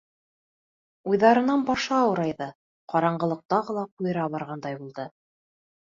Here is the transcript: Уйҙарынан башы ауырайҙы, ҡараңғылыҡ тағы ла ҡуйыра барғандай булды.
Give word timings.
Уйҙарынан 1.11 1.65
башы 1.67 1.93
ауырайҙы, 1.99 2.49
ҡараңғылыҡ 2.95 3.45
тағы 3.55 3.77
ла 3.79 3.87
ҡуйыра 3.93 4.29
барғандай 4.37 4.81
булды. 4.81 5.07